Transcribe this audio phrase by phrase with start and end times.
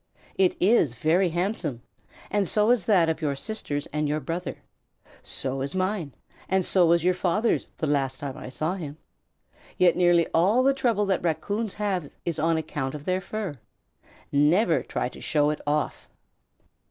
[0.33, 1.83] It is very handsome,
[2.31, 4.63] and so is that of your sisters and your brother.
[5.21, 6.15] So is mine,
[6.49, 8.97] and so was your father's the last time I saw him.
[9.77, 13.59] Yet nearly all the trouble that Raccoons have is on account of their fur.
[14.31, 16.09] Never try to show it off."